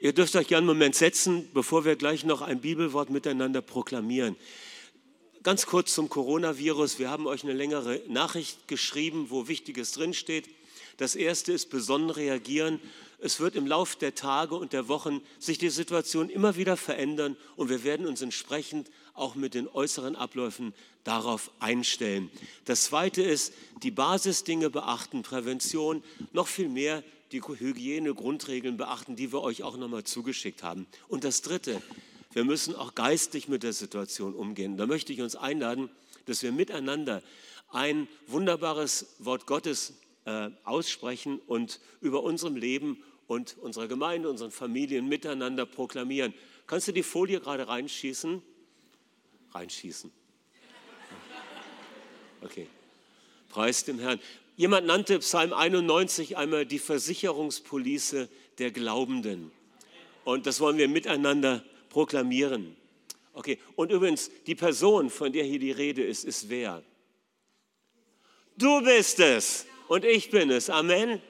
[0.00, 4.36] Ihr dürft euch gerne einen Moment setzen, bevor wir gleich noch ein Bibelwort miteinander proklamieren.
[5.42, 7.00] Ganz kurz zum Coronavirus.
[7.00, 10.48] Wir haben euch eine längere Nachricht geschrieben, wo Wichtiges drinsteht.
[10.98, 12.78] Das erste ist besonnen reagieren.
[13.18, 17.36] Es wird im Lauf der Tage und der Wochen sich die Situation immer wieder verändern
[17.56, 22.30] und wir werden uns entsprechend auch mit den äußeren Abläufen darauf einstellen.
[22.66, 23.52] Das zweite ist,
[23.82, 27.02] die Basisdinge beachten, Prävention, noch viel mehr
[27.32, 30.86] die Hygiene-Grundregeln beachten, die wir euch auch nochmal zugeschickt haben.
[31.08, 31.82] Und das Dritte,
[32.32, 34.76] wir müssen auch geistig mit der Situation umgehen.
[34.76, 35.90] Da möchte ich uns einladen,
[36.26, 37.22] dass wir miteinander
[37.70, 45.08] ein wunderbares Wort Gottes äh, aussprechen und über unserem Leben und unserer Gemeinde, unseren Familien
[45.08, 46.34] miteinander proklamieren.
[46.66, 48.42] Kannst du die Folie gerade reinschießen?
[49.52, 50.10] Reinschießen.
[52.42, 52.68] Okay.
[53.48, 54.20] Preis dem Herrn.
[54.58, 59.52] Jemand nannte Psalm 91 einmal die Versicherungspolice der Glaubenden.
[60.24, 62.76] Und das wollen wir miteinander proklamieren.
[63.34, 66.82] Okay, und übrigens, die Person, von der hier die Rede ist, ist wer?
[68.56, 70.70] Du bist es und ich bin es.
[70.70, 71.22] Amen.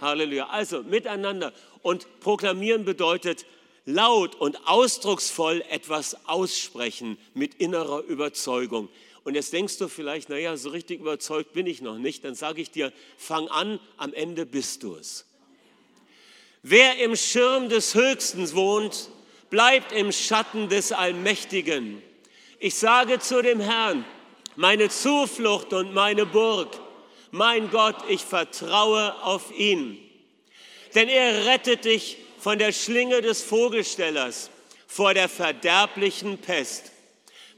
[0.00, 0.46] Halleluja.
[0.46, 1.52] Also miteinander.
[1.82, 3.44] Und proklamieren bedeutet
[3.86, 8.88] laut und ausdrucksvoll etwas aussprechen mit innerer Überzeugung.
[9.24, 12.24] Und jetzt denkst du vielleicht, naja, so richtig überzeugt bin ich noch nicht.
[12.24, 15.26] Dann sage ich dir, fang an, am Ende bist du es.
[16.62, 19.10] Wer im Schirm des Höchsten wohnt,
[19.50, 22.02] bleibt im Schatten des Allmächtigen.
[22.58, 24.04] Ich sage zu dem Herrn,
[24.56, 26.80] meine Zuflucht und meine Burg,
[27.30, 29.98] mein Gott, ich vertraue auf ihn.
[30.94, 34.50] Denn er rettet dich von der Schlinge des Vogelstellers,
[34.86, 36.92] vor der verderblichen Pest.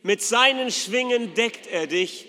[0.03, 2.27] Mit seinen Schwingen deckt er dich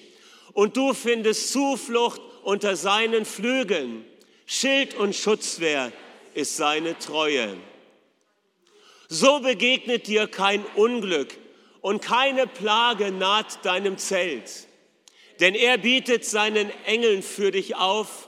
[0.54, 4.06] und du findest Zuflucht unter seinen Flügeln.
[4.46, 5.92] Schild und Schutzwehr
[6.34, 7.56] ist seine Treue.
[9.08, 11.38] So begegnet dir kein Unglück
[11.80, 14.68] und keine Plage naht deinem Zelt.
[15.40, 18.28] Denn er bietet seinen Engeln für dich auf,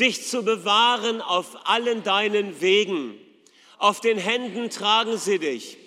[0.00, 3.18] dich zu bewahren auf allen deinen Wegen.
[3.78, 5.78] Auf den Händen tragen sie dich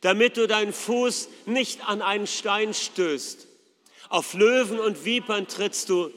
[0.00, 3.46] damit du deinen Fuß nicht an einen Stein stößt.
[4.08, 6.10] Auf Löwen und Vipern trittst du,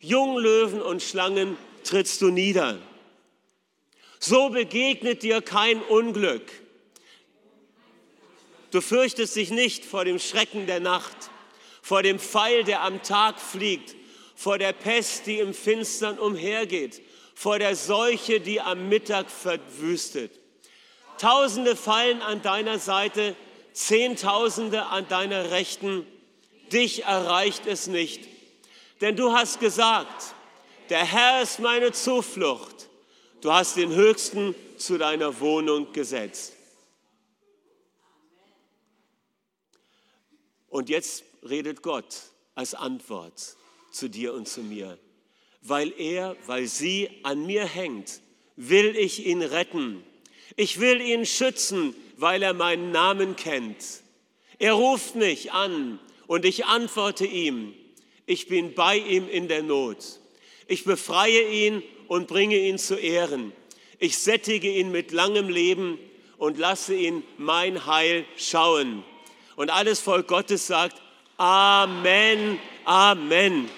[0.00, 2.78] Junglöwen und Schlangen trittst du nieder.
[4.18, 6.50] So begegnet dir kein Unglück.
[8.70, 11.16] Du fürchtest dich nicht vor dem Schrecken der Nacht,
[11.82, 13.94] vor dem Pfeil, der am Tag fliegt,
[14.34, 17.02] vor der Pest, die im Finstern umhergeht,
[17.34, 20.41] vor der Seuche, die am Mittag verwüstet.
[21.22, 23.36] Tausende fallen an deiner Seite,
[23.72, 26.04] Zehntausende an deiner Rechten.
[26.72, 28.26] Dich erreicht es nicht.
[29.00, 30.34] Denn du hast gesagt,
[30.90, 32.88] der Herr ist meine Zuflucht.
[33.40, 36.54] Du hast den Höchsten zu deiner Wohnung gesetzt.
[40.70, 42.16] Und jetzt redet Gott
[42.56, 43.54] als Antwort
[43.92, 44.98] zu dir und zu mir.
[45.60, 48.20] Weil er, weil sie an mir hängt,
[48.56, 50.04] will ich ihn retten.
[50.56, 54.02] Ich will ihn schützen, weil er meinen Namen kennt.
[54.58, 57.74] Er ruft mich an und ich antworte ihm.
[58.26, 60.20] Ich bin bei ihm in der Not.
[60.66, 63.52] Ich befreie ihn und bringe ihn zu Ehren.
[63.98, 65.98] Ich sättige ihn mit langem Leben
[66.38, 69.04] und lasse ihn mein Heil schauen.
[69.56, 71.00] Und alles Volk Gottes sagt,
[71.36, 73.68] Amen, Amen.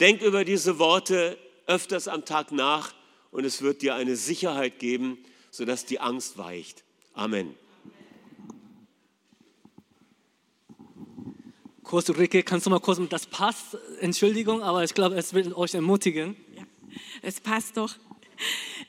[0.00, 2.94] Denk über diese Worte öfters am Tag nach
[3.30, 5.18] und es wird dir eine Sicherheit geben,
[5.50, 6.84] sodass die Angst weicht.
[7.14, 7.54] Amen.
[11.82, 15.72] Kurz, Ulrike, kannst du mal kurz, das passt, Entschuldigung, aber ich glaube, es wird euch
[15.72, 16.34] ermutigen.
[16.56, 16.64] Ja,
[17.22, 17.94] es passt doch.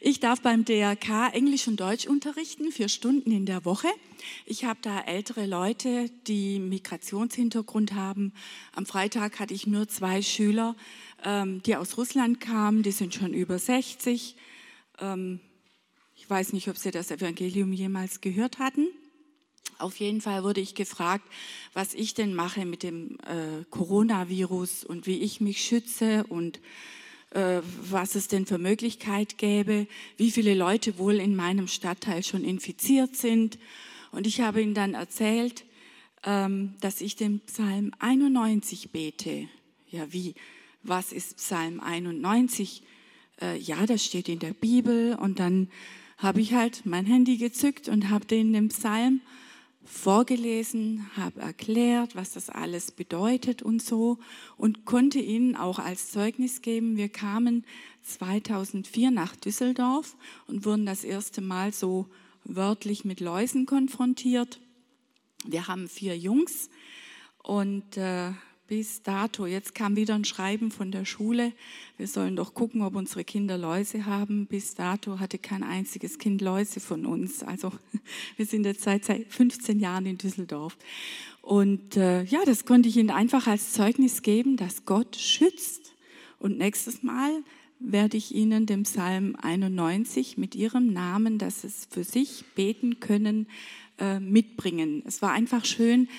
[0.02, 3.88] Ich darf beim DRK Englisch und Deutsch unterrichten, vier Stunden in der Woche.
[4.46, 8.34] Ich habe da ältere Leute, die Migrationshintergrund haben.
[8.74, 10.75] Am Freitag hatte ich nur zwei Schüler,
[11.25, 14.35] die aus Russland kamen, die sind schon über 60.
[15.00, 15.39] Ähm,
[16.16, 18.88] ich weiß nicht, ob Sie das Evangelium jemals gehört hatten.
[19.80, 21.24] Auf jeden Fall wurde ich gefragt,
[21.74, 26.59] was ich denn mache mit dem äh, Coronavirus und wie ich mich schütze und
[27.31, 29.88] äh, was es denn für Möglichkeit gäbe,
[30.18, 33.59] wie viele Leute wohl in meinem Stadtteil schon infiziert sind.
[34.12, 35.65] Und ich habe ihnen dann erzählt,
[36.24, 39.47] ähm, dass ich den Psalm 91 bete.
[39.92, 40.33] Ja, wie?
[40.88, 42.84] Was ist Psalm 91?
[43.42, 45.16] Äh, ja, das steht in der Bibel.
[45.16, 45.69] Und dann
[46.18, 49.22] habe ich halt mein Handy gezückt und habe den, den Psalm
[49.88, 54.18] vorgelesen, habe erklärt, was das alles bedeutet und so
[54.57, 57.66] und konnte ihnen auch als Zeugnis geben, wir kamen
[58.04, 60.18] 2004 nach Düsseldorf
[60.48, 62.07] und wurden das erste Mal so
[62.44, 64.60] wörtlich mit Läusen konfrontiert.
[65.45, 66.69] Wir haben vier Jungs
[67.44, 68.31] und äh,
[68.68, 69.46] bis dato.
[69.46, 71.54] Jetzt kam wieder ein Schreiben von der Schule.
[71.98, 74.46] Wir sollen doch gucken, ob unsere Kinder Läuse haben.
[74.46, 77.44] Bis dato hatte kein einziges Kind Läuse von uns.
[77.44, 77.72] Also
[78.38, 80.78] wir sind jetzt seit 15 Jahren in Düsseldorf.
[81.42, 85.94] Und äh, ja, das konnte ich Ihnen einfach als Zeugnis geben, dass Gott schützt.
[86.40, 87.44] Und nächstes Mal
[87.80, 93.48] werde ich Ihnen dem Psalm 91 mit Ihrem Namen, dass es für sich beten können,
[93.98, 95.04] äh, mitbringen.
[95.06, 96.10] Es war einfach schön,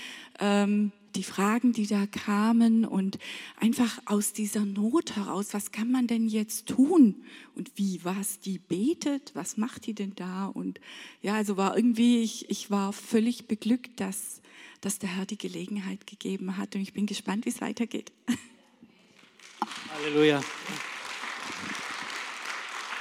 [0.41, 3.19] ähm, die Fragen, die da kamen und
[3.57, 7.25] einfach aus dieser Not heraus, was kann man denn jetzt tun
[7.55, 10.81] und wie was die betet, was macht die denn da und
[11.23, 14.41] ja, also war irgendwie, ich, ich war völlig beglückt, dass,
[14.81, 18.13] dass der Herr die Gelegenheit gegeben hat und ich bin gespannt, wie es weitergeht.
[19.95, 20.43] Halleluja.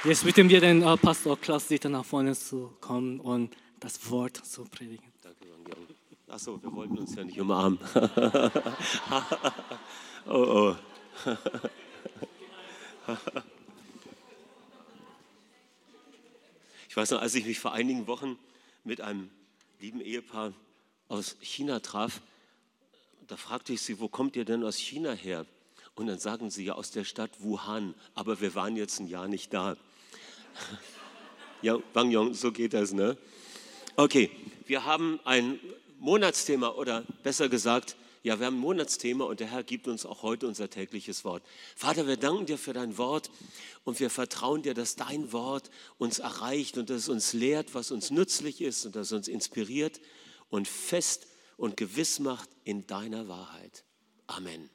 [0.04, 4.36] Jetzt bitten wir den äh, Pastor Klaus Dieter nach vorne zu kommen und das Wort
[4.36, 5.04] zu predigen.
[6.30, 7.78] Achso, wir wollten uns ja nicht umarmen.
[10.26, 10.76] oh, oh.
[16.86, 18.38] ich weiß noch, als ich mich vor einigen Wochen
[18.84, 19.30] mit einem
[19.80, 20.52] lieben Ehepaar
[21.08, 22.20] aus China traf,
[23.26, 25.46] da fragte ich sie, wo kommt ihr denn aus China her?
[25.94, 29.28] Und dann sagen sie ja aus der Stadt Wuhan, aber wir waren jetzt ein Jahr
[29.28, 29.78] nicht da.
[31.62, 33.16] ja, Wang Yong, so geht das, ne?
[33.96, 34.30] Okay,
[34.66, 35.58] wir haben ein
[35.98, 40.22] Monatsthema oder besser gesagt, ja, wir haben ein Monatsthema und der Herr gibt uns auch
[40.22, 41.42] heute unser tägliches Wort.
[41.76, 43.30] Vater, wir danken dir für dein Wort
[43.84, 47.90] und wir vertrauen dir, dass dein Wort uns erreicht und dass es uns lehrt, was
[47.90, 50.00] uns nützlich ist und dass es uns inspiriert
[50.50, 53.84] und fest und gewiss macht in deiner Wahrheit.
[54.26, 54.68] Amen.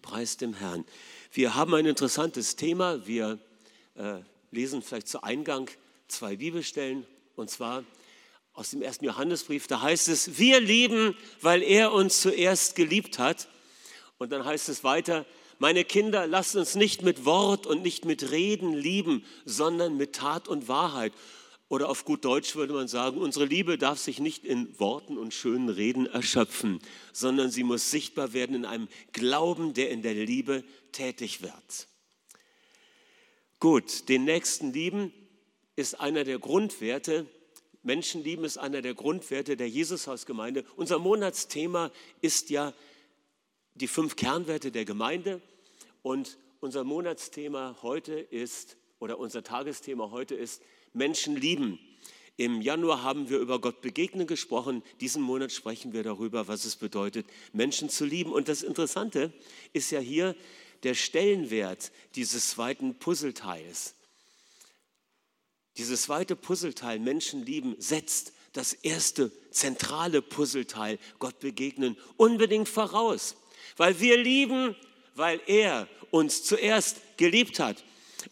[0.00, 0.84] Preis dem Herrn.
[1.32, 3.06] Wir haben ein interessantes Thema.
[3.06, 3.38] Wir
[3.94, 4.20] äh,
[4.50, 5.70] lesen vielleicht zu Eingang
[6.08, 7.06] zwei Bibelstellen
[7.36, 7.84] und zwar
[8.54, 13.48] aus dem ersten Johannesbrief, da heißt es, wir lieben, weil er uns zuerst geliebt hat.
[14.18, 15.26] Und dann heißt es weiter,
[15.58, 20.48] meine Kinder, lasst uns nicht mit Wort und nicht mit Reden lieben, sondern mit Tat
[20.48, 21.12] und Wahrheit.
[21.68, 25.32] Oder auf gut Deutsch würde man sagen, unsere Liebe darf sich nicht in Worten und
[25.32, 26.80] schönen Reden erschöpfen,
[27.14, 31.88] sondern sie muss sichtbar werden in einem Glauben, der in der Liebe tätig wird.
[33.58, 35.14] Gut, den Nächsten lieben
[35.74, 37.26] ist einer der Grundwerte,
[37.82, 40.64] Menschenlieben ist einer der Grundwerte der Jesushausgemeinde.
[40.76, 41.90] Unser Monatsthema
[42.20, 42.72] ist ja
[43.74, 45.40] die fünf Kernwerte der Gemeinde.
[46.02, 50.62] Und unser Monatsthema heute ist, oder unser Tagesthema heute ist
[50.92, 51.78] Menschen lieben.
[52.36, 54.82] Im Januar haben wir über Gott begegnen gesprochen.
[55.00, 58.32] Diesen Monat sprechen wir darüber, was es bedeutet, Menschen zu lieben.
[58.32, 59.32] Und das Interessante
[59.72, 60.34] ist ja hier
[60.82, 63.94] der Stellenwert dieses zweiten Puzzleteils.
[65.78, 73.36] Dieses zweite Puzzleteil, Menschen lieben, setzt das erste zentrale Puzzleteil, Gott begegnen, unbedingt voraus.
[73.76, 74.76] Weil wir lieben,
[75.14, 77.82] weil er uns zuerst geliebt hat.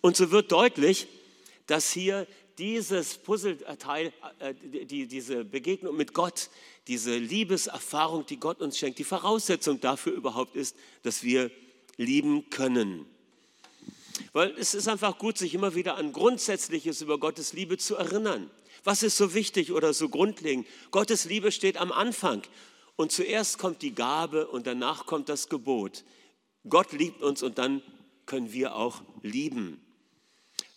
[0.02, 1.08] Und so wird deutlich,
[1.66, 2.26] dass hier
[2.58, 6.50] dieses Puzzleteil, äh, die, diese Begegnung mit Gott,
[6.88, 11.50] diese Liebeserfahrung, die Gott uns schenkt, die Voraussetzung dafür überhaupt ist, dass wir
[11.96, 13.06] lieben können.
[14.32, 18.50] Weil es ist einfach gut, sich immer wieder an Grundsätzliches über Gottes Liebe zu erinnern.
[18.84, 20.66] Was ist so wichtig oder so grundlegend?
[20.90, 22.42] Gottes Liebe steht am Anfang.
[22.96, 26.04] Und zuerst kommt die Gabe und danach kommt das Gebot.
[26.68, 27.82] Gott liebt uns und dann
[28.26, 29.80] können wir auch lieben.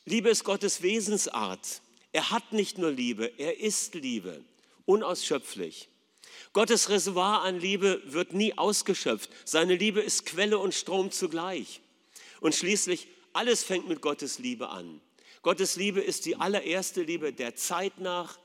[0.05, 1.81] Liebe ist Gottes Wesensart.
[2.12, 4.41] Er hat nicht nur Liebe, er ist Liebe,
[4.85, 5.89] unausschöpflich.
[6.53, 9.29] Gottes Reservoir an Liebe wird nie ausgeschöpft.
[9.45, 11.81] Seine Liebe ist Quelle und Strom zugleich.
[12.39, 15.01] Und schließlich alles fängt mit Gottes Liebe an.
[15.41, 18.39] Gottes Liebe ist die allererste Liebe der Zeit nach.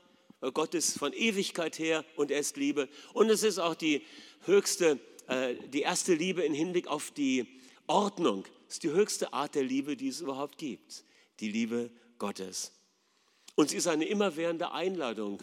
[0.53, 2.89] Gott ist von Ewigkeit her und er ist Liebe.
[3.13, 4.05] Und es ist auch die
[4.45, 7.47] höchste, äh, die erste Liebe im Hinblick auf die
[7.87, 8.45] Ordnung.
[8.67, 11.03] Es ist die höchste Art der Liebe, die es überhaupt gibt.
[11.39, 12.71] Die Liebe Gottes.
[13.55, 15.41] Und sie ist eine immerwährende Einladung.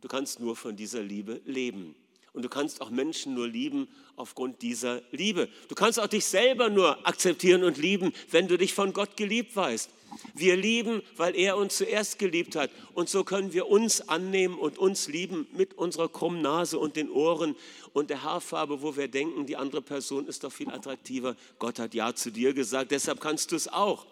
[0.00, 1.94] Du kannst nur von dieser Liebe leben.
[2.32, 5.48] Und du kannst auch Menschen nur lieben aufgrund dieser Liebe.
[5.68, 9.56] Du kannst auch dich selber nur akzeptieren und lieben, wenn du dich von Gott geliebt
[9.56, 9.90] weißt.
[10.34, 12.70] Wir lieben, weil er uns zuerst geliebt hat.
[12.94, 17.10] Und so können wir uns annehmen und uns lieben mit unserer krummen Nase und den
[17.10, 17.56] Ohren
[17.92, 21.36] und der Haarfarbe, wo wir denken, die andere Person ist doch viel attraktiver.
[21.58, 24.06] Gott hat Ja zu dir gesagt, deshalb kannst du es auch.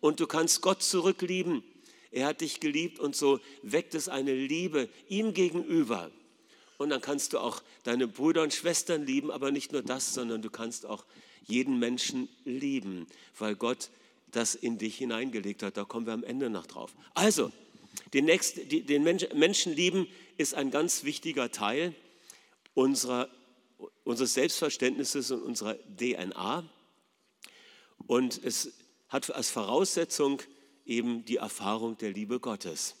[0.00, 1.62] Und du kannst Gott zurücklieben.
[2.10, 6.10] Er hat dich geliebt und so weckt es eine Liebe ihm gegenüber
[6.78, 10.42] Und dann kannst du auch deine Brüder und Schwestern lieben, aber nicht nur das, sondern
[10.42, 11.04] du kannst auch
[11.46, 13.06] jeden Menschen lieben,
[13.38, 13.90] weil Gott
[14.30, 15.76] das in dich hineingelegt hat.
[15.76, 16.94] Da kommen wir am Ende noch drauf.
[17.14, 17.52] Also,
[18.12, 21.94] den, Nächsten, den Menschen lieben ist ein ganz wichtiger Teil
[22.74, 23.28] unserer,
[24.02, 26.64] unseres Selbstverständnisses und unserer DNA.
[28.06, 28.72] Und es
[29.08, 30.42] hat als Voraussetzung
[30.84, 32.96] eben die Erfahrung der Liebe Gottes.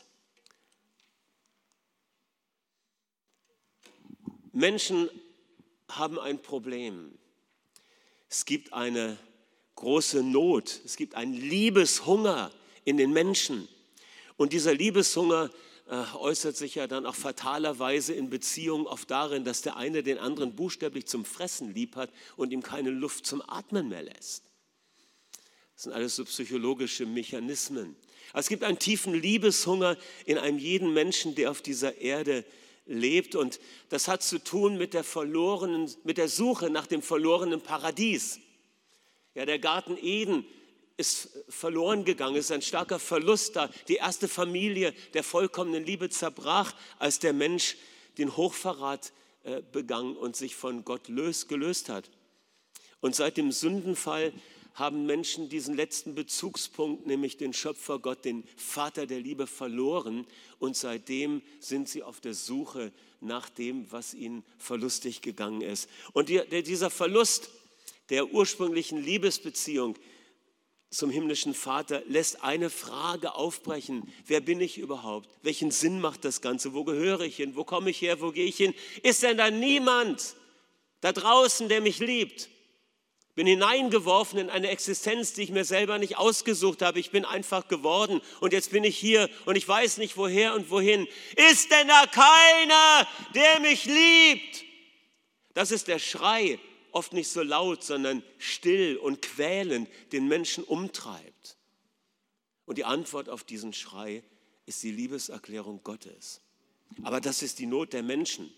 [4.54, 5.10] Menschen
[5.88, 7.18] haben ein Problem.
[8.30, 9.18] Es gibt eine
[9.74, 12.52] große Not, es gibt einen Liebeshunger
[12.84, 13.68] in den Menschen.
[14.36, 15.50] Und dieser Liebeshunger
[15.88, 20.18] äh, äußert sich ja dann auch fatalerweise in Beziehungen oft darin, dass der eine den
[20.18, 24.44] anderen buchstäblich zum Fressen lieb hat und ihm keine Luft zum Atmen mehr lässt.
[25.74, 27.96] Das sind alles so psychologische Mechanismen.
[28.32, 32.44] es gibt einen tiefen Liebeshunger in einem jeden Menschen, der auf dieser Erde
[32.86, 33.34] lebt.
[33.34, 38.40] Und das hat zu tun mit der, verlorenen, mit der Suche nach dem verlorenen Paradies.
[39.34, 40.46] Ja, der Garten Eden
[40.96, 43.68] ist verloren gegangen, ist ein starker Verlust da.
[43.88, 47.76] Die erste Familie der vollkommenen Liebe zerbrach, als der Mensch
[48.16, 49.12] den Hochverrat
[49.42, 52.10] äh, begangen und sich von Gott gelöst hat.
[53.00, 54.32] Und seit dem Sündenfall
[54.74, 60.26] haben Menschen diesen letzten Bezugspunkt, nämlich den Schöpfer Gott, den Vater der Liebe, verloren.
[60.58, 65.88] Und seitdem sind sie auf der Suche nach dem, was ihnen verlustig gegangen ist.
[66.12, 67.50] Und dieser Verlust
[68.10, 69.96] der ursprünglichen Liebesbeziehung,
[70.90, 74.12] zum himmlischen Vater lässt eine Frage aufbrechen.
[74.26, 75.28] Wer bin ich überhaupt?
[75.42, 76.72] Welchen Sinn macht das Ganze?
[76.72, 77.56] Wo gehöre ich hin?
[77.56, 78.20] Wo komme ich her?
[78.20, 78.74] Wo gehe ich hin?
[79.02, 80.36] Ist denn da niemand
[81.00, 82.48] da draußen, der mich liebt?
[83.34, 87.00] Bin hineingeworfen in eine Existenz, die ich mir selber nicht ausgesucht habe.
[87.00, 90.70] Ich bin einfach geworden und jetzt bin ich hier und ich weiß nicht woher und
[90.70, 91.08] wohin.
[91.50, 94.64] Ist denn da keiner, der mich liebt?
[95.54, 96.58] Das ist der Schrei
[96.92, 101.56] oft nicht so laut, sondern still und quälend den Menschen umtreibt.
[102.66, 104.22] Und die Antwort auf diesen Schrei
[104.66, 106.40] ist die Liebeserklärung Gottes.
[107.02, 108.52] Aber das ist die Not der Menschen.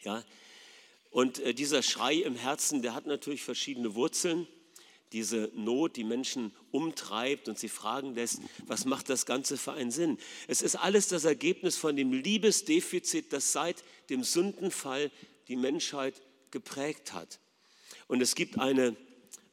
[0.00, 0.24] Ja?
[1.10, 4.46] Und äh, dieser Schrei im Herzen, der hat natürlich verschiedene Wurzeln.
[5.12, 9.90] Diese Not, die Menschen umtreibt und sie fragen lässt, was macht das Ganze für einen
[9.90, 10.18] Sinn?
[10.46, 15.10] Es ist alles das Ergebnis von dem Liebesdefizit, das seit dem Sündenfall
[15.48, 17.40] die Menschheit geprägt hat.
[18.06, 18.96] Und es gibt eine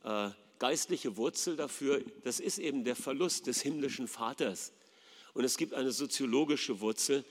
[0.03, 4.73] äh, geistliche Wurzel dafür, das ist eben der Verlust des himmlischen Vaters.
[5.33, 7.25] Und es gibt eine soziologische Wurzel,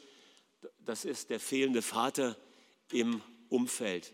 [0.85, 2.37] das ist der fehlende Vater
[2.90, 4.12] im Umfeld.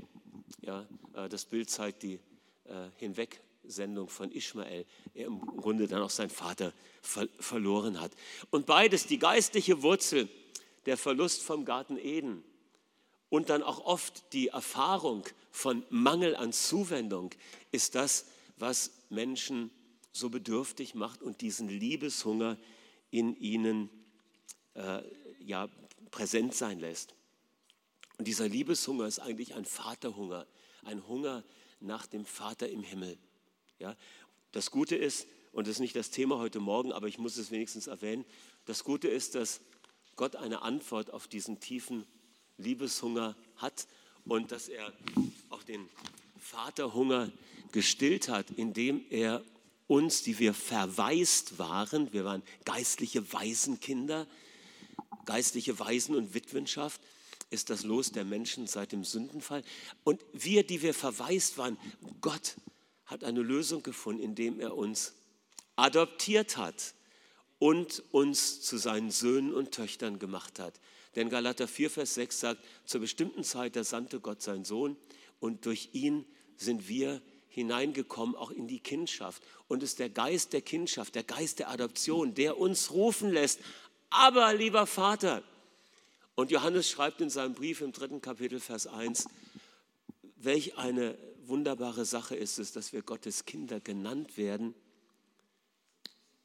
[0.61, 2.15] Ja, äh, das Bild zeigt die
[2.65, 8.13] äh, Hinwegsendung von Ishmael, er im Grunde dann auch seinen Vater ver verloren hat.
[8.51, 10.29] Und beides, die geistliche Wurzel,
[10.87, 12.43] der Verlust vom Garten Eden
[13.29, 17.31] und dann auch oft die Erfahrung von Mangel an Zuwendung
[17.71, 18.27] ist das,
[18.59, 19.71] was Menschen
[20.13, 22.59] so bedürftig macht und diesen Liebeshunger
[23.11, 23.89] in ihnen
[24.75, 25.03] äh,
[25.41, 25.69] ja,
[26.11, 27.15] präsent sein lässt.
[28.23, 30.47] Und dieser Liebeshunger ist eigentlich ein Vaterhunger,
[30.85, 31.43] ein Hunger
[31.81, 33.19] nach dem Vater im Himmel.
[33.81, 33.97] Ja?
[34.53, 37.51] Das Gute ist, und das ist nicht das Thema heute Morgen, aber ich muss es
[37.51, 38.25] wenigstens erwähnen,
[38.65, 39.61] das Gute ist, dass
[40.15, 42.07] Gott eine Antwort auf diesen tiefen
[42.59, 43.89] Liebeshunger hat
[44.25, 44.93] und dass er
[45.49, 45.89] auch den
[46.39, 47.29] Vaterhunger
[47.73, 49.43] gestillt hat, indem er
[49.89, 54.29] uns, die wir verwaist waren, wir waren geistliche Waisenkinder,
[55.25, 57.01] geistliche Waisen- und Witwenschaft,
[57.53, 59.63] ist das Los der Menschen seit dem Sündenfall.
[60.05, 61.79] Und wir, die wir verwaist waren,
[62.21, 62.57] Gott
[63.05, 65.15] hat eine Lösung gefunden, indem er uns
[65.77, 66.95] adoptiert hat
[67.59, 70.81] und uns zu seinen Söhnen und Töchtern gemacht hat.
[71.15, 74.97] Denn Galater 4, Vers 6 sagt, zur bestimmten Zeit, da sandte Gott seinen Sohn
[75.41, 76.25] und durch ihn
[76.57, 79.43] sind wir hineingekommen, auch in die Kindschaft.
[79.69, 83.61] Und es ist der Geist der Kindschaft, der Geist der Adoption, der uns rufen lässt,
[84.09, 85.43] aber lieber Vater.
[86.35, 89.27] Und Johannes schreibt in seinem Brief im dritten Kapitel, Vers 1,
[90.37, 94.75] welch eine wunderbare Sache ist es, dass wir Gottes Kinder genannt werden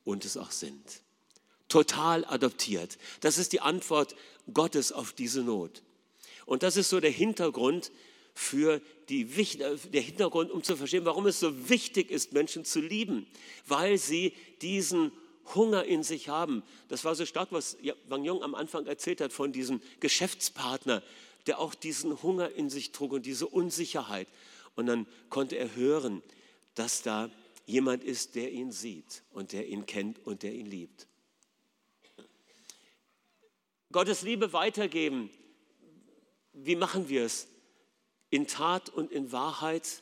[0.04, 1.02] und es auch sind
[1.68, 2.98] total adoptiert.
[3.22, 4.16] Das ist die Antwort
[4.54, 5.84] Gottes auf diese Not.
[6.46, 7.92] Und das ist so der Hintergrund
[8.34, 13.28] für die, der Hintergrund, um zu verstehen, warum es so wichtig ist, Menschen zu lieben,
[13.66, 15.12] weil sie diesen
[15.56, 16.64] Hunger in sich haben.
[16.88, 17.78] Das war so stark, was
[18.08, 21.04] Wang Yong am Anfang erzählt hat von diesem Geschäftspartner,
[21.46, 24.28] der auch diesen Hunger in sich trug und diese Unsicherheit.
[24.76, 26.22] Und dann konnte er hören,
[26.76, 27.30] dass da
[27.66, 31.08] jemand ist, der ihn sieht und der ihn kennt und der ihn liebt.
[33.92, 35.30] Gottes Liebe weitergeben
[36.58, 37.48] wie machen wir es?
[38.30, 40.02] In Tat und in Wahrheit,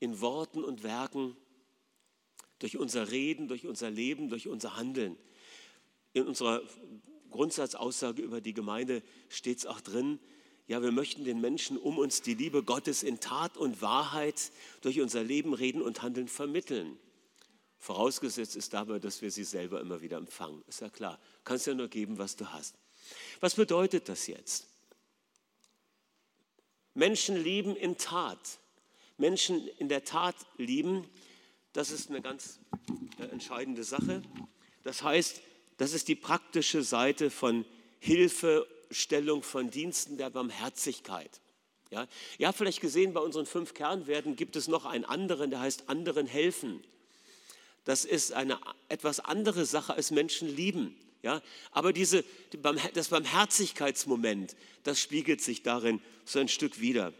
[0.00, 1.36] in Worten und Werken,
[2.58, 5.16] durch unser Reden, durch unser Leben, durch unser Handeln.
[6.12, 6.62] In unserer
[7.30, 10.18] Grundsatzaussage über die Gemeinde steht es auch drin,
[10.66, 15.00] ja, wir möchten den Menschen um uns die Liebe Gottes in Tat und Wahrheit durch
[15.00, 16.98] unser Leben, Reden und Handeln vermitteln.
[17.78, 20.62] Vorausgesetzt ist dabei, dass wir sie selber immer wieder empfangen.
[20.68, 21.18] Ist ja klar.
[21.44, 22.74] Kannst ja nur geben, was du hast.
[23.40, 24.66] Was bedeutet das jetzt?
[26.92, 28.58] Menschen lieben in Tat.
[29.16, 31.08] Menschen in der Tat lieben,
[31.72, 32.60] das ist eine ganz
[33.18, 34.22] äh, entscheidende Sache.
[34.84, 35.42] Das heißt,
[35.76, 37.64] das ist die praktische Seite von
[38.00, 41.40] Hilfestellung, von Diensten der Barmherzigkeit.
[41.90, 42.06] Ja,
[42.36, 45.88] ihr habt vielleicht gesehen, bei unseren fünf Kernwerten gibt es noch einen anderen, der heißt
[45.88, 46.84] anderen helfen.
[47.84, 48.58] Das ist eine
[48.88, 50.94] etwas andere Sache als Menschen lieben.
[51.22, 52.24] Ja, aber diese,
[52.94, 57.12] das Barmherzigkeitsmoment, das spiegelt sich darin so ein Stück wider.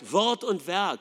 [0.00, 1.00] Wort und Werk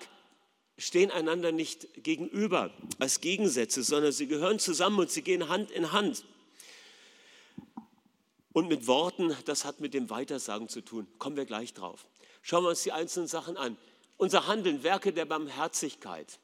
[0.77, 5.91] stehen einander nicht gegenüber als Gegensätze, sondern sie gehören zusammen und sie gehen Hand in
[5.91, 6.25] Hand.
[8.51, 11.07] Und mit Worten, das hat mit dem Weitersagen zu tun.
[11.17, 12.05] Kommen wir gleich drauf.
[12.41, 13.77] Schauen wir uns die einzelnen Sachen an.
[14.17, 16.39] Unser Handeln, Werke der Barmherzigkeit.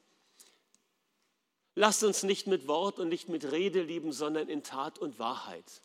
[1.74, 5.82] Lasst uns nicht mit Wort und nicht mit Rede lieben, sondern in Tat und Wahrheit.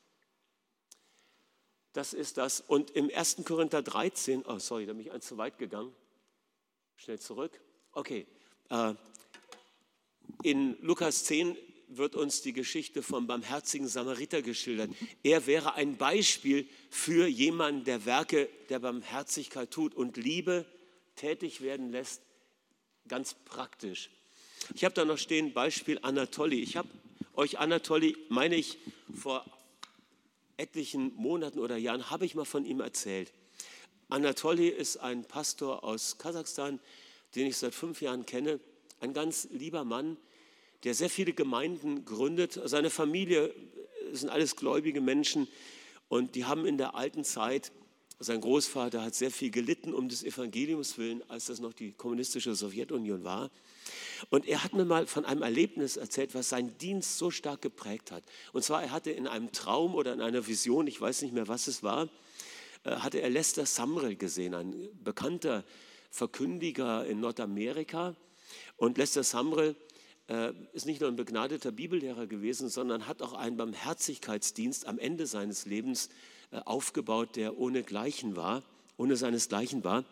[1.94, 2.60] Das ist das.
[2.60, 3.44] Und im 1.
[3.46, 5.96] Korinther 13, oh sorry, da bin ich eins zu weit gegangen.
[6.98, 7.60] Schnell zurück.
[7.94, 8.27] Okay.
[8.70, 8.94] Äh,
[10.44, 11.58] in Lukas 10
[11.90, 14.92] wird uns die Geschichte vom barmherzigen Samariter geschildert.
[15.24, 20.66] Er wäre ein Beispiel für jemanden, der Werke der Barmherzigkeit tut und Liebe
[21.16, 22.22] tätig werden lässt,
[23.08, 24.10] ganz praktisch.
[24.74, 26.62] Ich habe da noch stehen Beispiel Anatoli.
[26.62, 26.90] Ich habe
[27.36, 28.78] euch Anatoli, meine ich,
[29.16, 29.46] vor
[30.58, 33.32] etlichen Monaten oder Jahren habe ich mal von ihm erzählt.
[34.10, 36.80] Anatoli ist ein Pastor aus Kasachstan,
[37.38, 38.60] den ich seit fünf Jahren kenne.
[39.00, 40.17] Ein ganz lieber Mann,
[40.84, 42.60] der sehr viele Gemeinden gründet.
[42.65, 43.53] Seine Familie
[44.12, 45.48] sind alles gläubige Menschen
[46.10, 47.72] und die haben in der alten Zeit,
[48.20, 52.56] sein Großvater hat sehr viel gelitten um des Evangeliums willen, als das noch die kommunistische
[52.56, 53.52] Sowjetunion war.
[54.32, 58.12] Und er hat mir mal von einem Erlebnis erzählt, was seinen Dienst so stark geprägt
[58.12, 58.23] hat.
[58.54, 61.47] Und zwar, er hatte in einem Traum oder in einer Vision, ich weiß nicht mehr,
[61.47, 62.10] was es war,
[62.84, 65.63] äh, hatte er Lester Sumrall gesehen, ein bekannter
[66.17, 68.15] Verkündiger in Nordamerika.
[68.75, 69.75] Und Lester Sumrall
[70.27, 75.27] äh, ist nicht nur ein begnadeter Bibellehrer gewesen, sondern hat auch einen Barmherzigkeitsdienst am Ende
[75.27, 76.10] seines Lebens
[76.51, 78.63] äh, aufgebaut, der ohne Gleichen war,
[78.97, 80.03] ohne seinesgleichen war.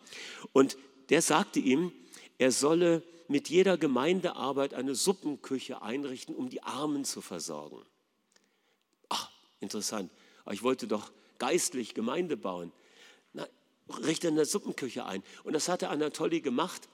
[0.52, 0.78] Und
[1.10, 1.92] der sagte ihm,
[2.38, 7.82] er solle mit jeder Gemeindearbeit eine Suppenküche einrichten, um die Armen zu versorgen.
[9.08, 10.10] Ach, interessant.
[10.52, 12.72] Ich wollte doch geistlich Gemeinde bauen.
[13.86, 15.22] Na, richte eine Suppenküche ein.
[15.44, 16.88] Und das hatte Anatoli gemacht.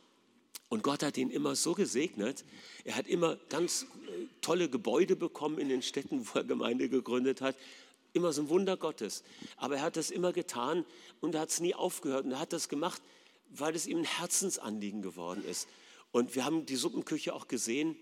[0.68, 2.44] Und Gott hat ihn immer so gesegnet.
[2.84, 7.40] Er hat immer ganz äh, tolle Gebäude bekommen in den Städten, wo er Gemeinde gegründet
[7.40, 7.56] hat.
[8.14, 9.22] Immer so ein Wunder Gottes.
[9.56, 10.84] Aber er hat das immer getan
[11.20, 12.24] und hat es nie aufgehört.
[12.24, 13.02] Und er hat das gemacht,
[13.50, 15.68] weil es ihm ein Herzensanliegen geworden ist.
[16.10, 17.96] Und wir haben die Suppenküche auch gesehen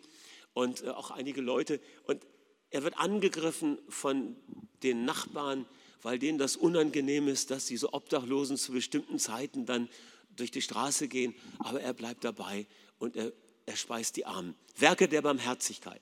[0.52, 1.80] und äh, auch einige Leute.
[2.04, 2.24] Und
[2.70, 4.36] er wird angegriffen von
[4.82, 5.66] den Nachbarn,
[6.02, 9.88] weil denen das unangenehm ist, dass diese Obdachlosen zu bestimmten Zeiten dann
[10.36, 11.34] durch die Straße gehen.
[11.58, 12.66] Aber er bleibt dabei
[12.98, 13.32] und er,
[13.66, 14.54] er speist die Armen.
[14.76, 16.00] Werke der Barmherzigkeit.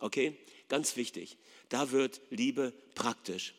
[0.00, 0.36] Okay?
[0.68, 1.38] Ganz wichtig.
[1.68, 3.54] Da wird Liebe praktisch.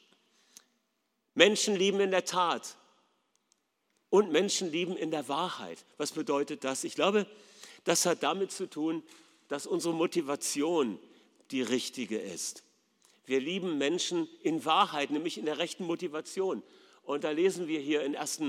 [1.35, 2.77] Menschen lieben in der Tat
[4.09, 5.85] und Menschen lieben in der Wahrheit.
[5.97, 6.83] Was bedeutet das?
[6.83, 7.25] Ich glaube,
[7.83, 9.03] das hat damit zu tun,
[9.47, 10.99] dass unsere Motivation
[11.51, 12.62] die richtige ist.
[13.25, 16.63] Wir lieben Menschen in Wahrheit, nämlich in der rechten Motivation.
[17.03, 18.41] Und da lesen wir hier in 1.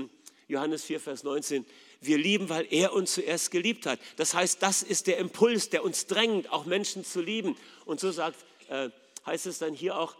[0.47, 1.65] Johannes 4, Vers 19,
[2.01, 3.99] wir lieben, weil er uns zuerst geliebt hat.
[4.15, 7.57] Das heißt, das ist der Impuls, der uns drängt, auch Menschen zu lieben.
[7.85, 8.89] Und so sagt, äh,
[9.25, 10.15] heißt es dann hier auch,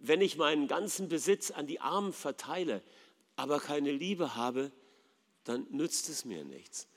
[0.00, 2.82] wenn ich meinen ganzen Besitz an die Armen verteile,
[3.36, 4.72] aber keine Liebe habe,
[5.44, 6.88] dann nützt es mir nichts.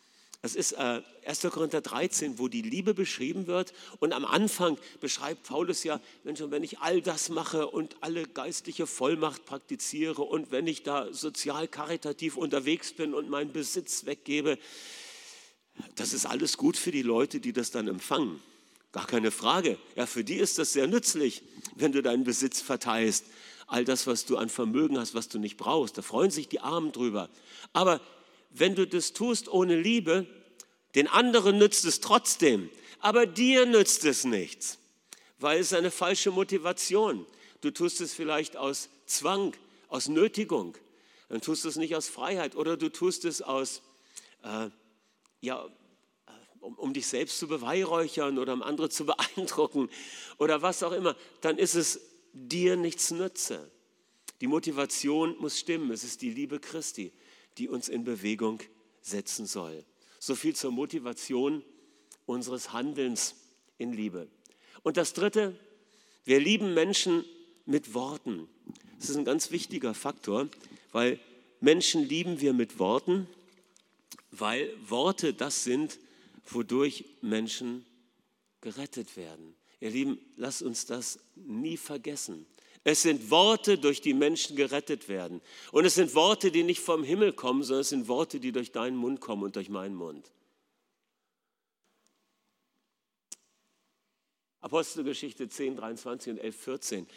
[0.45, 1.41] Das ist äh, 1.
[1.49, 3.73] Korinther 13, wo die Liebe beschrieben wird.
[3.97, 8.85] Und am Anfang beschreibt Paulus ja, Mensch, wenn ich all das mache und alle geistliche
[8.85, 14.59] Vollmacht praktiziere und wenn ich da sozial karitativ unterwegs bin und meinen Besitz weggebe,
[15.95, 18.39] das ist alles gut für die Leute, die das dann empfangen.
[18.91, 19.79] Gar keine Frage.
[19.95, 21.41] Ja, für die ist das sehr nützlich,
[21.73, 23.25] wenn du deinen Besitz verteilst.
[23.65, 25.97] All das, was du an Vermögen hast, was du nicht brauchst.
[25.97, 27.31] Da freuen sich die Armen drüber.
[27.73, 27.99] Aber
[28.59, 30.25] wenn du das tust ohne Liebe,
[30.95, 34.77] den anderen nützt es trotzdem, aber dir nützt es nichts,
[35.39, 37.25] weil es eine falsche Motivation.
[37.61, 39.55] Du tust es vielleicht aus Zwang,
[39.89, 40.77] aus Nötigung,
[41.29, 43.81] dann tust du es nicht aus Freiheit oder du tust es aus,
[44.43, 44.69] äh,
[45.41, 45.67] ja,
[46.59, 49.89] um, um dich selbst zu beweihräuchern oder um andere zu beeindrucken
[50.37, 51.99] oder was auch immer, dann ist es
[52.33, 53.69] dir nichts nütze.
[54.41, 55.91] Die Motivation muss stimmen.
[55.91, 57.13] Es ist die Liebe Christi,
[57.57, 58.61] die uns in Bewegung
[59.01, 59.83] setzen soll.
[60.19, 61.63] So viel zur Motivation
[62.25, 63.35] unseres Handelns
[63.77, 64.27] in Liebe.
[64.83, 65.57] Und das Dritte,
[66.23, 67.23] wir lieben Menschen
[67.65, 68.47] mit Worten.
[68.99, 70.49] Das ist ein ganz wichtiger Faktor,
[70.91, 71.19] weil
[71.59, 73.27] Menschen lieben wir mit Worten,
[74.31, 75.99] weil Worte das sind,
[76.45, 77.85] wodurch Menschen
[78.61, 79.55] gerettet werden.
[79.79, 82.45] Ihr Lieben, lasst uns das nie vergessen.
[82.87, 85.41] Es sind Worte, durch die Menschen gerettet werden.
[85.71, 88.71] Und es sind Worte, die nicht vom Himmel kommen, sondern es sind Worte, die durch
[88.71, 90.31] deinen Mund kommen und durch meinen Mund.
[94.61, 97.07] Apostelgeschichte 10, 23 und 11, 14.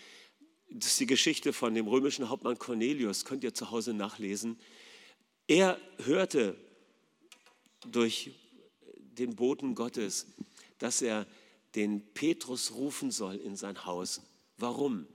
[0.70, 4.58] Das ist die Geschichte von dem römischen Hauptmann Cornelius, könnt ihr zu Hause nachlesen.
[5.46, 6.56] Er hörte
[7.86, 8.30] durch
[8.94, 10.28] den Boten Gottes,
[10.78, 11.26] dass er
[11.74, 14.22] den Petrus rufen soll in sein Haus.
[14.56, 15.06] Warum?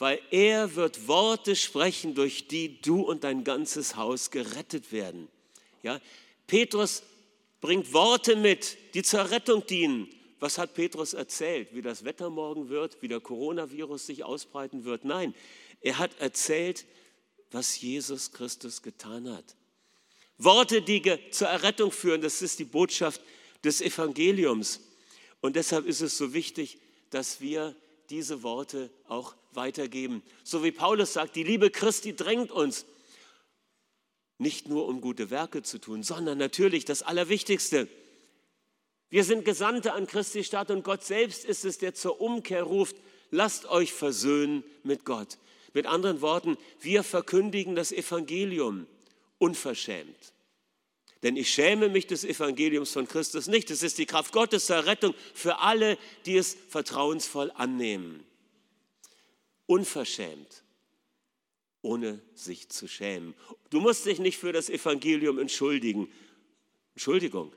[0.00, 5.28] Weil er wird Worte sprechen, durch die du und dein ganzes Haus gerettet werden.
[5.82, 6.00] Ja?
[6.46, 7.02] Petrus
[7.60, 10.08] bringt Worte mit, die zur Rettung dienen.
[10.38, 11.74] Was hat Petrus erzählt?
[11.74, 15.04] Wie das Wetter morgen wird, wie der Coronavirus sich ausbreiten wird?
[15.04, 15.34] Nein,
[15.82, 16.86] er hat erzählt,
[17.50, 19.54] was Jesus Christus getan hat.
[20.38, 23.20] Worte, die zur Errettung führen, das ist die Botschaft
[23.64, 24.80] des Evangeliums.
[25.42, 26.78] Und deshalb ist es so wichtig,
[27.10, 27.76] dass wir
[28.08, 30.22] diese Worte auch weitergeben.
[30.44, 32.86] So wie Paulus sagt, die Liebe Christi drängt uns,
[34.38, 37.88] nicht nur um gute Werke zu tun, sondern natürlich das Allerwichtigste.
[39.10, 42.96] Wir sind Gesandte an Christi Stadt und Gott selbst ist es, der zur Umkehr ruft,
[43.30, 45.38] lasst euch versöhnen mit Gott.
[45.74, 48.86] Mit anderen Worten, wir verkündigen das Evangelium
[49.38, 50.32] unverschämt.
[51.22, 53.70] Denn ich schäme mich des Evangeliums von Christus nicht.
[53.70, 58.24] Es ist die Kraft Gottes zur Rettung für alle, die es vertrauensvoll annehmen.
[59.70, 60.64] Unverschämt,
[61.80, 63.34] ohne sich zu schämen.
[63.70, 66.12] Du musst dich nicht für das Evangelium entschuldigen.
[66.96, 67.52] Entschuldigung.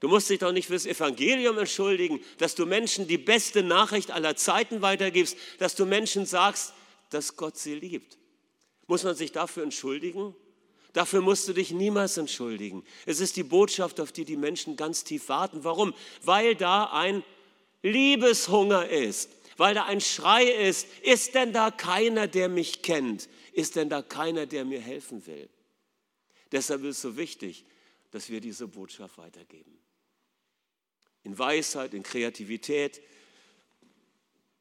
[0.00, 4.10] Du musst dich doch nicht für das Evangelium entschuldigen, dass du Menschen die beste Nachricht
[4.10, 6.74] aller Zeiten weitergibst, dass du Menschen sagst,
[7.10, 8.18] dass Gott sie liebt.
[8.88, 10.34] Muss man sich dafür entschuldigen?
[10.92, 12.84] Dafür musst du dich niemals entschuldigen.
[13.06, 15.62] Es ist die Botschaft, auf die die Menschen ganz tief warten.
[15.62, 15.94] Warum?
[16.24, 17.22] Weil da ein
[17.84, 20.86] Liebeshunger ist, weil da ein Schrei ist.
[21.02, 23.28] Ist denn da keiner, der mich kennt?
[23.52, 25.48] Ist denn da keiner, der mir helfen will?
[26.52, 27.64] Deshalb ist es so wichtig,
[28.10, 29.78] dass wir diese Botschaft weitergeben.
[31.22, 33.00] In Weisheit, in Kreativität,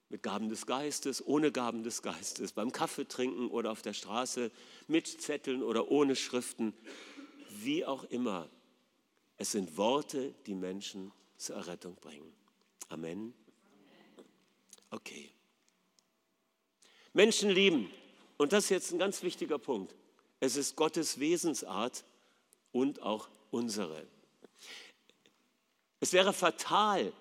[0.09, 4.51] mit Gaben des Geistes, ohne Gaben des Geistes, beim Kaffee trinken oder auf der Straße,
[4.87, 6.73] mit Zetteln oder ohne Schriften,
[7.49, 8.49] wie auch immer.
[9.37, 12.31] Es sind Worte, die Menschen zur Errettung bringen.
[12.89, 13.33] Amen.
[14.93, 15.31] Okay.
[17.13, 17.89] Menschen lieben,
[18.37, 19.95] und das ist jetzt ein ganz wichtiger Punkt,
[20.39, 22.03] es ist Gottes Wesensart
[22.71, 24.05] und auch unsere.
[25.99, 27.11] Es wäre fatal,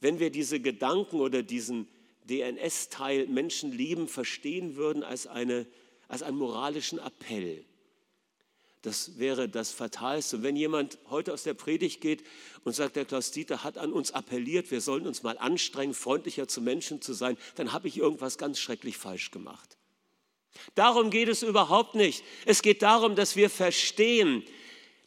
[0.00, 1.88] wenn wir diese Gedanken oder diesen
[2.30, 5.66] DNS-Teil Menschen lieben verstehen würden als, eine,
[6.06, 7.64] als einen moralischen Appell.
[8.82, 10.42] Das wäre das Fatalste.
[10.42, 12.24] Wenn jemand heute aus der Predigt geht
[12.64, 16.48] und sagt, der Klaus Dieter hat an uns appelliert, wir sollen uns mal anstrengen, freundlicher
[16.48, 19.76] zu Menschen zu sein, dann habe ich irgendwas ganz schrecklich falsch gemacht.
[20.74, 22.24] Darum geht es überhaupt nicht.
[22.44, 24.42] Es geht darum, dass wir verstehen,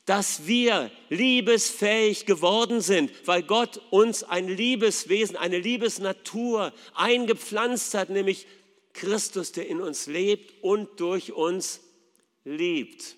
[0.06, 8.48] dass wir liebesfähig geworden sind, weil Gott uns ein Liebeswesen, eine Liebesnatur eingepflanzt hat, nämlich
[8.94, 11.82] Christus, der in uns lebt und durch uns
[12.46, 13.18] liebt.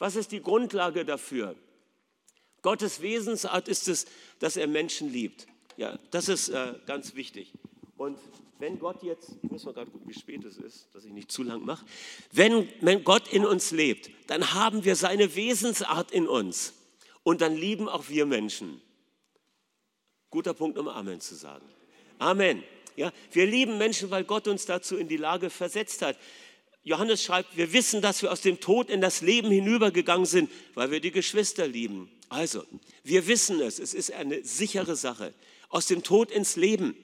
[0.00, 1.54] Was ist die Grundlage dafür?
[2.62, 4.06] Gottes Wesensart ist es,
[4.38, 5.46] dass er Menschen liebt.
[5.76, 7.52] Ja, das ist äh, ganz wichtig.
[7.98, 8.18] Und
[8.58, 11.30] wenn Gott jetzt, ich muss mal gerade gucken, wie spät es ist, dass ich nicht
[11.30, 11.84] zu lang mache,
[12.32, 16.72] wenn, wenn Gott in uns lebt, dann haben wir seine Wesensart in uns
[17.22, 18.80] und dann lieben auch wir Menschen.
[20.30, 21.66] Guter Punkt, um Amen zu sagen.
[22.18, 22.62] Amen.
[22.96, 26.16] Ja, wir lieben Menschen, weil Gott uns dazu in die Lage versetzt hat.
[26.82, 30.90] Johannes schreibt, wir wissen, dass wir aus dem Tod in das Leben hinübergegangen sind, weil
[30.90, 32.10] wir die Geschwister lieben.
[32.30, 32.64] Also,
[33.04, 35.34] wir wissen es, es ist eine sichere Sache.
[35.68, 36.96] Aus dem Tod ins Leben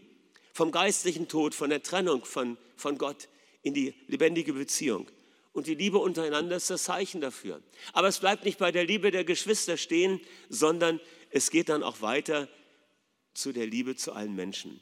[0.52, 3.28] vom geistlichen Tod, von der Trennung von, von Gott
[3.62, 5.10] in die lebendige Beziehung.
[5.52, 7.62] Und die Liebe untereinander ist das Zeichen dafür.
[7.92, 12.00] Aber es bleibt nicht bei der Liebe der Geschwister stehen, sondern es geht dann auch
[12.00, 12.48] weiter
[13.34, 14.80] zu der Liebe zu allen Menschen.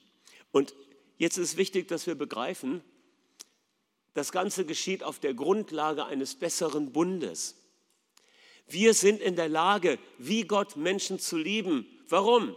[0.52, 0.74] Und
[1.16, 2.82] jetzt ist wichtig, dass wir begreifen,
[4.14, 7.56] Das Ganze geschieht auf der Grundlage eines besseren Bundes.
[8.66, 11.86] Wir sind in der Lage, wie Gott Menschen zu lieben.
[12.08, 12.56] Warum?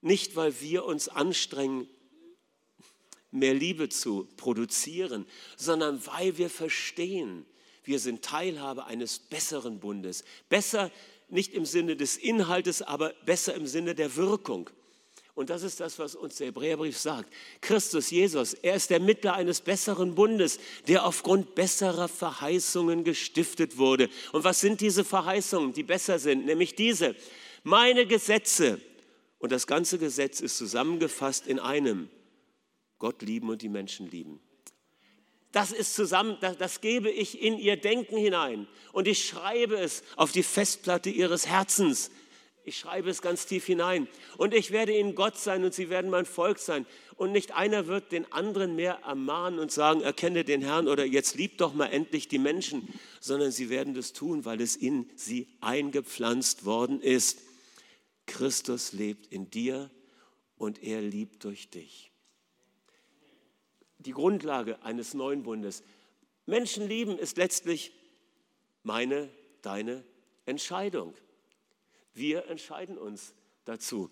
[0.00, 1.88] Nicht, weil wir uns anstrengen,
[3.30, 7.46] mehr Liebe zu produzieren, sondern weil wir verstehen,
[7.84, 10.24] wir sind Teilhabe eines besseren Bundes.
[10.48, 10.90] Besser
[11.28, 14.70] nicht im Sinne des Inhaltes, aber besser im Sinne der Wirkung.
[15.36, 17.30] Und das ist das, was uns der Hebräerbrief sagt.
[17.60, 24.08] Christus Jesus, er ist der Mittler eines besseren Bundes, der aufgrund besserer Verheißungen gestiftet wurde.
[24.32, 26.46] Und was sind diese Verheißungen, die besser sind?
[26.46, 27.14] Nämlich diese.
[27.64, 28.80] Meine Gesetze.
[29.38, 32.08] Und das ganze Gesetz ist zusammengefasst in einem.
[32.98, 34.40] Gott lieben und die Menschen lieben.
[35.52, 40.32] Das ist zusammen, das, gebe ich in ihr Denken hinein und ich schreibe es auf
[40.32, 42.10] die Festplatte ihres Herzens.
[42.66, 44.08] Ich schreibe es ganz tief hinein.
[44.38, 46.84] Und ich werde ihnen Gott sein und sie werden mein Volk sein.
[47.14, 51.36] Und nicht einer wird den anderen mehr ermahnen und sagen, erkenne den Herrn oder jetzt
[51.36, 55.46] lieb doch mal endlich die Menschen, sondern sie werden das tun, weil es in sie
[55.60, 57.38] eingepflanzt worden ist.
[58.26, 59.88] Christus lebt in dir
[60.56, 62.10] und er liebt durch dich.
[63.98, 65.84] Die Grundlage eines neuen Bundes.
[66.46, 67.92] Menschen lieben ist letztlich
[68.82, 69.30] meine,
[69.62, 70.02] deine
[70.46, 71.14] Entscheidung.
[72.16, 73.34] Wir entscheiden uns
[73.66, 74.10] dazu.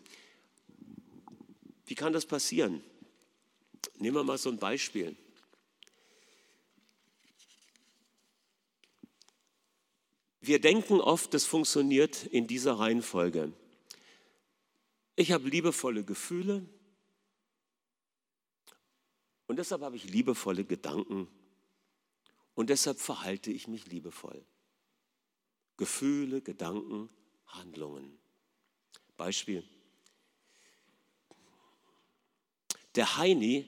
[1.87, 2.85] Wie kann das passieren?
[3.97, 5.17] Nehmen wir mal so ein Beispiel.
[10.43, 13.55] Wir denken oft, das funktioniert in dieser Reihenfolge.
[15.17, 16.69] Ich habe liebevolle Gefühle
[19.47, 21.27] und deshalb habe ich liebevolle Gedanken
[22.55, 24.45] und deshalb verhalte ich mich liebevoll.
[25.79, 27.09] Gefühle, Gedanken,
[27.57, 28.19] Handlungen.
[29.17, 29.65] Beispiel.
[32.95, 33.67] Der Heini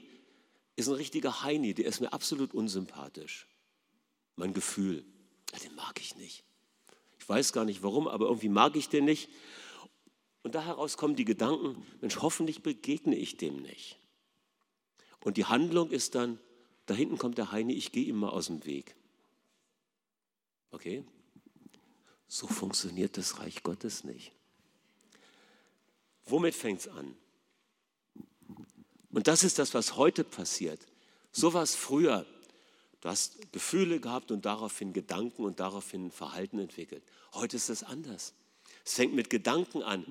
[0.77, 3.46] ist ein richtiger Heini, der ist mir absolut unsympathisch.
[4.37, 5.05] Mein Gefühl,
[5.62, 6.44] den mag ich nicht.
[7.18, 9.29] Ich weiß gar nicht warum, aber irgendwie mag ich den nicht.
[10.42, 13.99] Und da heraus kommen die Gedanken, Mensch, hoffentlich begegne ich dem nicht.
[15.25, 16.38] Und die Handlung ist dann,
[16.85, 18.94] da hinten kommt der Heini, ich gehe ihm mal aus dem Weg.
[20.70, 21.05] Okay?
[22.28, 24.32] So funktioniert das Reich Gottes nicht.
[26.26, 27.14] Womit fängt es an?
[29.12, 30.80] Und das ist das, was heute passiert.
[31.32, 32.26] So war es früher.
[33.00, 37.02] Du hast Gefühle gehabt und daraufhin Gedanken und daraufhin Verhalten entwickelt.
[37.32, 38.32] Heute ist das anders.
[38.84, 40.04] Es fängt mit Gedanken an.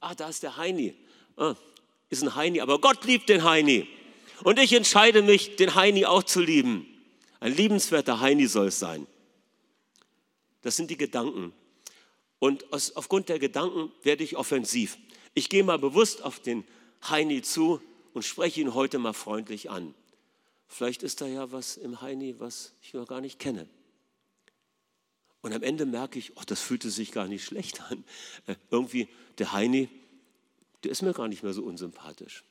[0.00, 0.94] Ah, da ist der Heini.
[1.36, 1.54] Ah,
[2.10, 3.88] ist ein Heini, aber Gott liebt den Heini.
[4.42, 6.86] Und ich entscheide mich, den Heini auch zu lieben.
[7.40, 9.06] Ein liebenswerter Heini soll es sein.
[10.64, 11.52] Das sind die Gedanken.
[12.38, 14.96] Und aus, aufgrund der Gedanken werde ich offensiv.
[15.34, 16.64] Ich gehe mal bewusst auf den
[17.08, 17.82] Heini zu
[18.14, 19.94] und spreche ihn heute mal freundlich an.
[20.66, 23.68] Vielleicht ist da ja was im Heini, was ich noch gar nicht kenne.
[25.42, 28.02] Und am Ende merke ich, oh, das fühlte sich gar nicht schlecht an.
[28.46, 29.90] Äh, irgendwie, der Heini,
[30.82, 32.42] der ist mir gar nicht mehr so unsympathisch.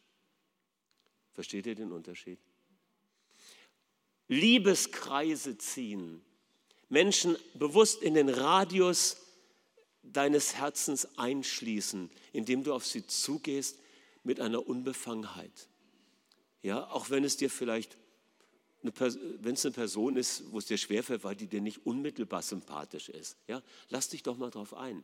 [1.32, 2.38] Versteht ihr den Unterschied?
[4.28, 6.21] Liebeskreise ziehen.
[6.93, 9.17] Menschen bewusst in den Radius
[10.03, 13.79] deines Herzens einschließen, indem du auf sie zugehst
[14.23, 15.69] mit einer Unbefangenheit.
[16.62, 17.97] Ja, auch wenn es dir vielleicht,
[18.84, 23.10] wenn es eine Person ist, wo es dir schwerfällt, weil die dir nicht unmittelbar sympathisch
[23.10, 23.38] ist.
[23.47, 25.03] Ja, lass dich doch mal drauf ein.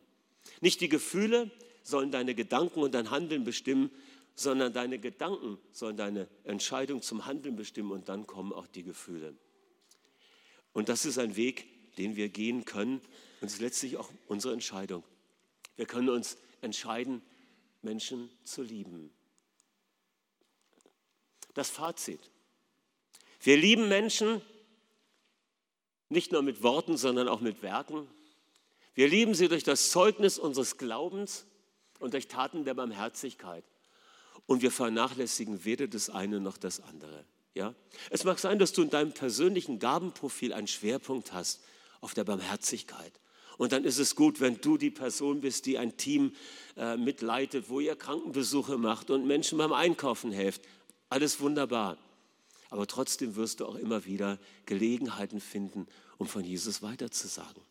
[0.60, 1.50] Nicht die Gefühle
[1.82, 3.90] sollen deine Gedanken und dein Handeln bestimmen,
[4.36, 9.34] sondern deine Gedanken sollen deine Entscheidung zum Handeln bestimmen und dann kommen auch die Gefühle.
[10.72, 11.66] Und das ist ein Weg,
[12.00, 13.00] den wir gehen können.
[13.40, 15.04] Und es ist letztlich auch unsere Entscheidung.
[15.76, 17.22] Wir können uns entscheiden,
[17.82, 19.10] Menschen zu lieben.
[21.52, 22.20] Das Fazit.
[23.42, 24.40] Wir lieben Menschen
[26.08, 28.08] nicht nur mit Worten, sondern auch mit Werken.
[28.94, 31.46] Wir lieben sie durch das Zeugnis unseres Glaubens
[31.98, 33.64] und durch Taten der Barmherzigkeit.
[34.46, 37.24] Und wir vernachlässigen weder das eine noch das andere.
[37.54, 37.74] Ja?
[38.08, 41.60] Es mag sein, dass du in deinem persönlichen Gabenprofil einen Schwerpunkt hast,
[42.00, 43.12] auf der Barmherzigkeit.
[43.58, 46.32] Und dann ist es gut, wenn du die Person bist, die ein Team
[46.76, 50.62] äh, mitleitet, wo ihr Krankenbesuche macht und Menschen beim Einkaufen helft.
[51.10, 51.98] Alles wunderbar.
[52.70, 55.86] Aber trotzdem wirst du auch immer wieder Gelegenheiten finden,
[56.16, 57.62] um von Jesus weiterzusagen.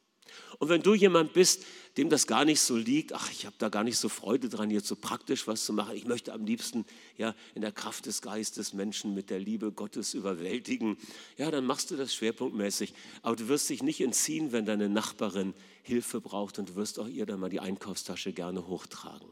[0.58, 1.66] Und wenn du jemand bist,
[1.98, 4.72] dem das gar nicht so liegt, ach, ich habe da gar nicht so Freude dran,
[4.72, 5.96] jetzt so praktisch was zu machen.
[5.96, 6.86] Ich möchte am liebsten
[7.18, 10.98] ja, in der Kraft des Geistes Menschen mit der Liebe Gottes überwältigen.
[11.38, 12.94] Ja, dann machst du das schwerpunktmäßig.
[13.22, 17.08] Aber du wirst dich nicht entziehen, wenn deine Nachbarin Hilfe braucht und du wirst auch
[17.08, 19.30] ihr dann mal die Einkaufstasche gerne hochtragen.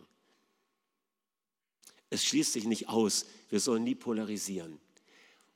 [2.10, 3.26] Es schließt sich nicht aus.
[3.50, 4.80] Wir sollen nie polarisieren.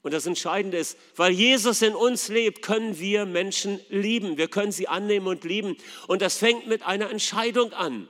[0.03, 4.37] Und das Entscheidende ist, weil Jesus in uns lebt, können wir Menschen lieben.
[4.37, 5.77] Wir können sie annehmen und lieben.
[6.07, 8.07] Und das fängt mit einer Entscheidung an.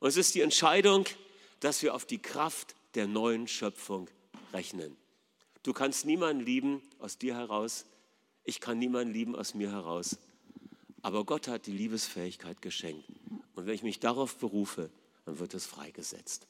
[0.00, 1.04] Und es ist die Entscheidung,
[1.60, 4.08] dass wir auf die Kraft der neuen Schöpfung
[4.52, 4.96] rechnen.
[5.62, 7.86] Du kannst niemanden lieben aus dir heraus.
[8.44, 10.18] Ich kann niemanden lieben aus mir heraus.
[11.02, 13.04] Aber Gott hat die Liebesfähigkeit geschenkt.
[13.54, 14.90] Und wenn ich mich darauf berufe,
[15.24, 16.46] dann wird es freigesetzt.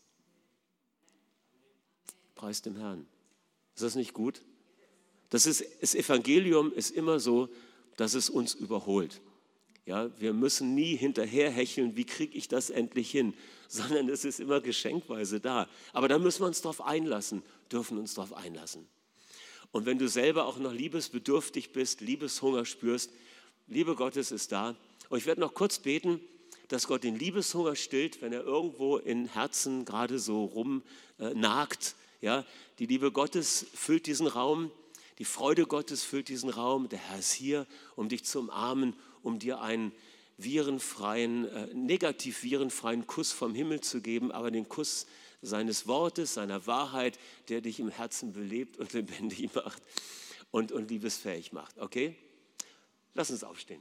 [2.35, 3.07] Preis dem Herrn.
[3.77, 4.41] Ist das nicht gut?
[5.29, 7.51] Das, ist, das Evangelium ist immer so,
[7.99, 9.21] dass es uns überholt.
[9.85, 13.35] Ja, wir müssen nie hinterherhecheln, wie kriege ich das endlich hin,
[13.69, 15.69] sondern es ist immer geschenkweise da.
[15.93, 18.87] Aber da müssen wir uns darauf einlassen, dürfen uns darauf einlassen.
[19.73, 23.11] Und wenn du selber auch noch liebesbedürftig bist, Liebeshunger spürst,
[23.67, 24.75] Liebe Gottes ist da.
[25.11, 26.21] Und ich werde noch kurz beten,
[26.69, 31.89] dass Gott den Liebeshunger stillt, wenn er irgendwo in Herzen gerade so rumnagt.
[31.89, 32.45] Äh, ja,
[32.79, 34.71] die Liebe Gottes füllt diesen Raum,
[35.19, 36.89] die Freude Gottes füllt diesen Raum.
[36.89, 39.93] Der Herr ist hier, um dich zu umarmen, um dir einen
[40.37, 45.07] virenfreien, äh, negativ virenfreien Kuss vom Himmel zu geben, aber den Kuss
[45.41, 49.83] seines Wortes, seiner Wahrheit, der dich im Herzen belebt und lebendig macht
[50.51, 51.79] und, und liebesfähig macht.
[51.79, 52.15] Okay?
[53.15, 53.81] Lass uns aufstehen.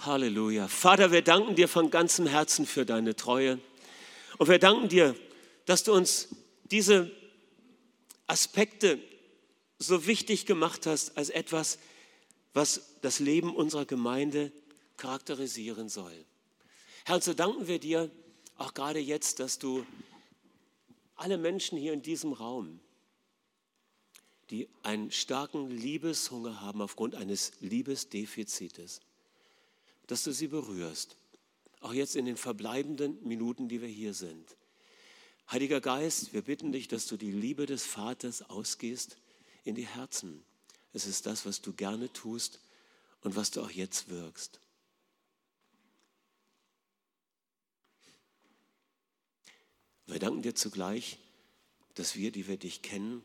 [0.00, 0.66] Halleluja.
[0.66, 3.60] Vater, wir danken dir von ganzem Herzen für deine Treue.
[4.38, 5.14] Und wir danken dir,
[5.66, 6.28] dass du uns
[6.70, 7.10] diese
[8.26, 8.98] Aspekte
[9.78, 11.78] so wichtig gemacht hast als etwas,
[12.54, 14.50] was das Leben unserer Gemeinde
[14.96, 16.24] charakterisieren soll.
[17.04, 18.10] Herr, so danken wir dir
[18.56, 19.84] auch gerade jetzt, dass du
[21.16, 22.80] alle Menschen hier in diesem Raum,
[24.50, 29.00] die einen starken Liebeshunger haben aufgrund eines Liebesdefizites,
[30.06, 31.16] dass du sie berührst.
[31.80, 34.56] Auch jetzt in den verbleibenden Minuten, die wir hier sind.
[35.50, 39.16] Heiliger Geist, wir bitten dich, dass du die Liebe des Vaters ausgehst
[39.62, 40.44] in die Herzen.
[40.92, 42.60] Es ist das, was du gerne tust
[43.20, 44.60] und was du auch jetzt wirkst.
[50.06, 51.18] Wir danken dir zugleich,
[51.94, 53.22] dass wir, die wir dich kennen,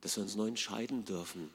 [0.00, 1.50] dass wir uns neu entscheiden dürfen,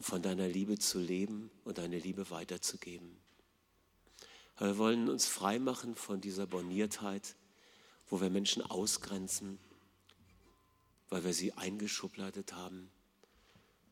[0.00, 3.25] von deiner Liebe zu leben und deine Liebe weiterzugeben.
[4.58, 7.36] Wir wollen uns freimachen von dieser Borniertheit,
[8.08, 9.58] wo wir Menschen ausgrenzen,
[11.10, 12.90] weil wir sie eingeschubladet haben.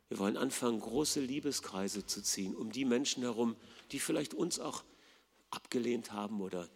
[0.08, 3.56] Wir wollen anfangen, große Liebeskreise zu ziehen, um die Menschen herum,
[3.92, 4.84] die vielleicht uns auch
[5.50, 6.68] abgelehnt haben oder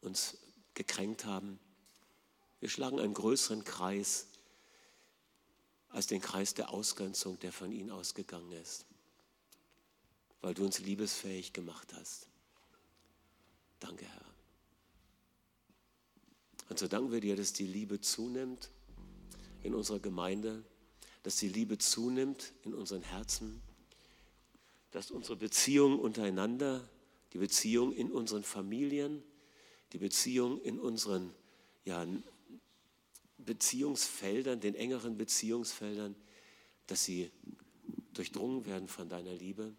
[0.00, 0.38] uns
[0.74, 1.60] gekränkt haben.
[2.58, 4.26] Wir schlagen einen größeren Kreis
[5.90, 8.86] als den Kreis der Ausgrenzung, der von ihnen ausgegangen ist,
[10.40, 12.28] weil du uns liebesfähig gemacht hast.
[13.80, 14.24] Danke, Herr.
[16.68, 18.70] Und so danken wir dir, dass die Liebe zunimmt
[19.62, 20.64] in unserer Gemeinde,
[21.22, 23.60] dass die Liebe zunimmt in unseren Herzen,
[24.92, 26.88] dass unsere Beziehung untereinander,
[27.32, 29.22] die Beziehung in unseren Familien,
[29.92, 31.32] die Beziehung in unseren
[31.84, 32.06] ja,
[33.38, 36.14] Beziehungsfeldern, den engeren Beziehungsfeldern,
[36.86, 37.30] dass sie
[38.12, 39.74] durchdrungen werden von deiner Liebe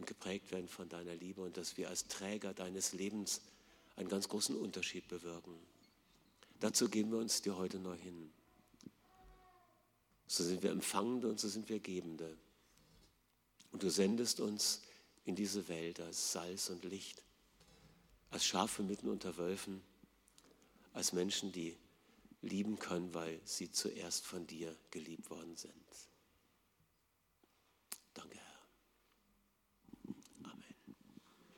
[0.00, 3.42] und geprägt werden von deiner Liebe und dass wir als Träger deines Lebens
[3.96, 5.54] einen ganz großen Unterschied bewirken.
[6.58, 8.30] Dazu geben wir uns dir heute neu hin.
[10.26, 12.34] So sind wir Empfangende und so sind wir Gebende.
[13.72, 14.80] Und du sendest uns
[15.26, 17.22] in diese Welt als Salz und Licht,
[18.30, 19.82] als Schafe mitten unter Wölfen,
[20.94, 21.76] als Menschen, die
[22.40, 25.74] lieben können, weil sie zuerst von dir geliebt worden sind.